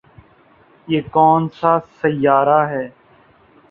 [0.87, 2.85] یہ کون سا سیارہ ہے